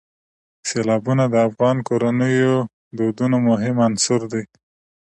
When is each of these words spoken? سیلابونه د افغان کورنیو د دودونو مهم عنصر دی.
سیلابونه 0.67 1.23
د 1.29 1.35
افغان 1.47 1.77
کورنیو 1.87 2.55
د 2.65 2.67
دودونو 2.97 3.37
مهم 3.49 3.75
عنصر 3.87 4.21
دی. 4.31 4.43